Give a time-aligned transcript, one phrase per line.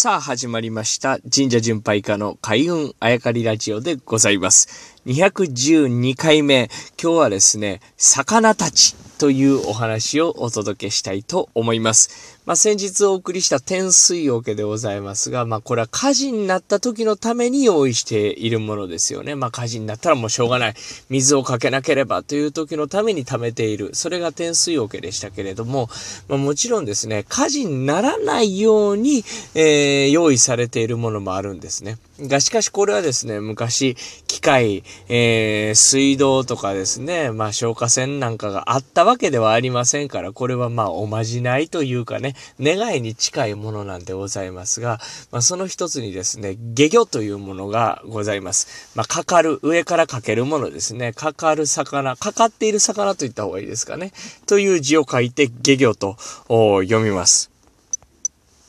[0.00, 4.96] さあ始まりました神社巡拝家の開運あやかりラジオでございます。
[5.06, 6.70] 212回目。
[7.02, 12.37] 今日はですね、魚たちというお話をお届けしたいと思います。
[12.48, 19.34] まあ、先日お送りした天水桶でございますが、まあ、これは火事になった時のために用意しているものですよね。
[19.34, 20.74] まあ、火事になったらもうしょうがない。
[21.10, 23.90] 水をかけなければという時のために貯めている。
[23.92, 25.90] それが天水桶でしたけれども、
[26.26, 31.98] まあ、もちろんですね、火事にならないように、えー、用意されているものもあるんですね。
[32.18, 33.94] が、しかしこれはですね、昔、
[34.26, 48.92] 機械、えー、水道とかですね、まあ消火栓なんかがあったわけではありませんから、これはまあおまじないというかね、願いに近いものなんでございますが、まあその一つにですね、下魚というものがございます。
[48.94, 51.12] まあかかる、上からかけるものですね。
[51.12, 54.12] かかる魚、かかっている魚と言った方がいいですかね。
[54.46, 56.16] という字を書いて下魚と
[56.48, 57.57] 読みます。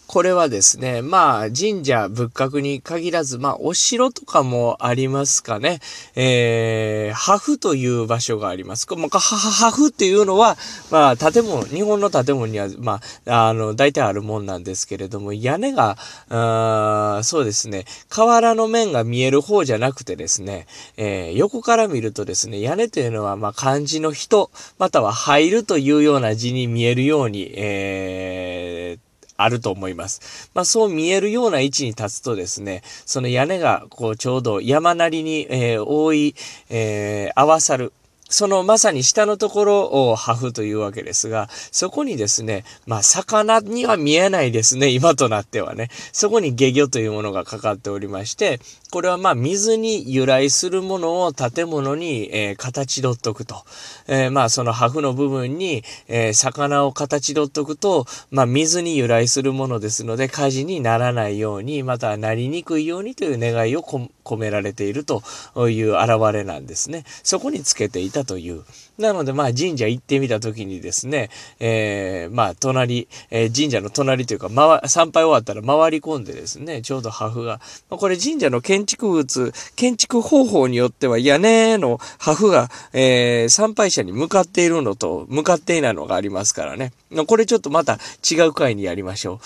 [0.09, 5.81] これはですね、まあ、神社仏閣に限らず、まあ、お城とかもありますかね。
[6.15, 8.87] えー、ハフという場所があります。
[8.95, 10.57] まあ、ハフっていうのは、
[10.89, 15.95] まあ、建物、日本の建物には、まあ、あの、大体あるもんなんですけれども、屋根が、
[16.29, 20.65] あそうですね、瓦の面が見える方じゃなくてですね、
[20.97, 29.08] えー、横から見るとですね、屋根というのは、まあ、漢字の人、または入るというような字に見えるように、えー、
[29.41, 30.49] あると思います。
[30.53, 36.35] まあそう見えるような位置に立つとですね、その屋根がこうちょうど山なりに、えー、覆い、
[36.69, 37.93] えー、合わさる。
[38.29, 45.89] そのまさに下のところをハフというわけですが、そこにですね、まあ魚には見えないですね、今となってはね。
[46.13, 48.59] そこに下魚というものがかかっておりまして、
[48.91, 53.63] これはまあ水に由来するものを建物に、えー、形取っとくと。
[54.07, 65.23] えー、まあそのハフの部分に、えー、魚を形取っとくと、まあ水に由来するものですので火事にならないように、またなりにくいようにという願いを込められていると
[65.69, 67.05] いう現れなんですね。
[67.23, 68.63] そこにつけていたという。
[68.99, 71.29] なので、まあ、神社行ってみたときにですね、
[71.59, 86.91] えー、まあ、隣、えー、神社の隣というか、回、参拝終わったら回り込んでですね、ちょうど破風が、まあ、これ神社の建築物、建築方法によっては屋根の破風が、えー、参拝者に向かっているのと、向かっていないのがありますからね。
[87.25, 87.97] これちょっとまた
[88.29, 89.39] 違う回にやりましょ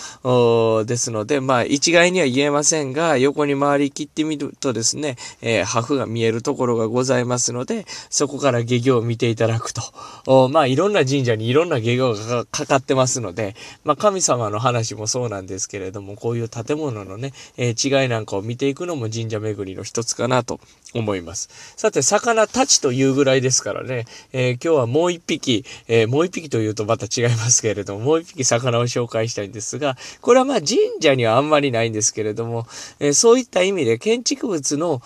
[0.82, 0.84] う。
[0.84, 10.48] ですので、まあ、一概には言えませんが、横に回り切ってみるとですね、え、破風が見えるところがございますので、そこから下行を見ていたただくと。
[10.48, 20.60] まあ、いろんな神社にいろんな下行がかかってますので、まあ、神様の話もそうなんですけれども、こういう建物のね、えー、違いなんかを見ていくのも神社巡りの一つかなと
[20.94, 21.50] 思います。
[21.76, 32.66] さて、魚たちというぐらいですからね、えー、今日はもう一匹、えー、もう一匹というとまた違いますけれども、もう一匹魚を紹介したいんですが、これはまあ神社にはあんまりないんですけれども、
[32.98, 35.02] え、そういった意味で建築物の、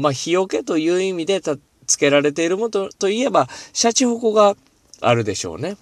[0.00, 1.40] まあ、日よけという意味で、
[1.86, 4.56] 付けられているものといえば、シャチホコが
[5.00, 5.76] あるでしょうね。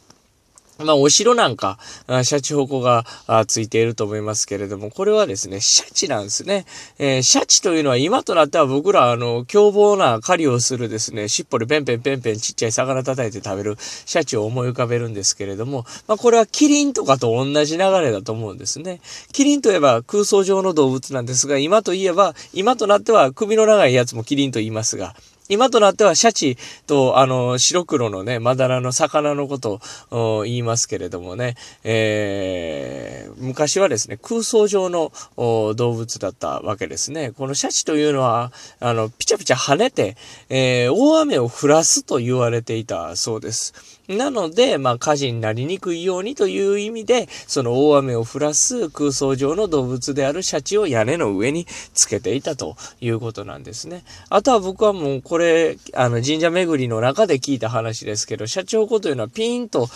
[0.78, 1.78] まあ、お城なんか、
[2.24, 3.04] シャチホコが
[3.46, 6.66] ついていると思いますけれども、これはですね、シャチなんですね。
[6.98, 19.00] えー、シャチというのは今となっては僕ら、あの、凶暴な狩りをするですね、尻尾でペンペンペンペンちっちゃい魚叩いて食べるシャチを思い浮かべるんですけれども、まあ、これはキリンとかと同じ流れだと思うんですね。
[19.32, 25.14] キリンといえば空想上の動物なんですが、今といえば、今となっては首の長いやつもキリンと言いますが、
[25.50, 26.56] 今となってはシャチ
[26.86, 37.32] と、あの、白黒のね、まだらの魚のことを言いますけれどもね、えー、昔はですね、空想上の動物だったわけですね。
[37.32, 40.16] このシャチというのは、あの、ピチャピチャ跳ねて、
[40.48, 43.74] えー、大雨を降らすと言われていたそうです。
[44.08, 54.04] なので、まあ、火事になりにくいようにという意味で、その大雨を降らす空想上の動物であるシャチを屋根の上につけていたということなんですね。
[54.28, 59.88] あとは僕はもうこれ、あの、神社巡りの中で聞いた話ですけど、シャチホコというのはピーンと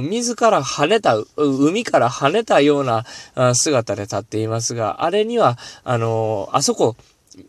[0.00, 3.04] 自ら跳ねた、海から跳ねたような
[3.54, 6.96] 姿で立っていますが、あれには、あの、あそこ、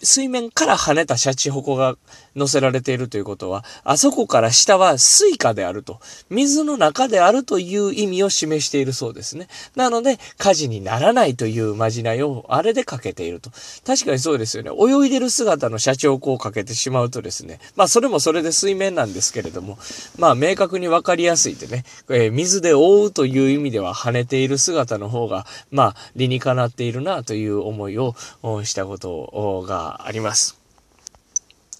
[0.01, 1.95] 水面から跳ねたシャチホコが
[2.35, 5.99] 乗せられているということは、あそこから下は水下であると、
[6.29, 9.47] 水の中であるという意味を示しているそうですね。
[9.75, 13.51] なので、火事にならないというまじないをあれでかけていると。
[13.85, 14.71] 確かにそうですよね。
[14.71, 19.77] 泳いでる姿のシャチホコをかけてしまうとですね、まあそれもそれで水面なんですけれども、
[20.17, 28.15] まあ明確にわかりやすいでね、えー、水で覆うという意味では跳ねている姿の方が、まあ理にかなっているなという思いを
[28.63, 30.59] したことがあります。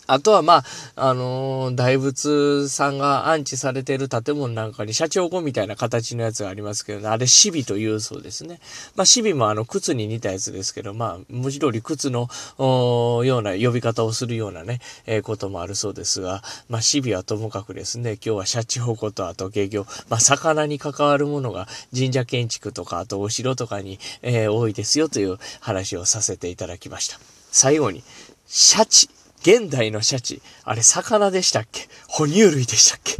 [0.10, 0.64] あとは、ま
[0.96, 8.60] あ、あのー、大仏さんが安置されている建物なんかに、社長庫みたいな形のやつがありますけど、あれ、シビというそうですね。
[8.96, 27.20] まあ、シビもあの、靴に似たやつですけど、まあ、文字通り靴の、ような呼び方をするようなね、えー、こともあるそうですが、まあ、シビはともかくですね、今日はシャチホコとあと漁業、まあ、魚に関わるものが神社建築とか、あとお城とかに、えー、多いですよという話をさせていただきました。
[27.52, 28.04] 最後に、
[28.48, 29.10] シャチ。
[29.42, 31.88] 現代のシャチ、あれ魚でしたっけ？
[32.10, 33.16] 哺乳類でしたっけ？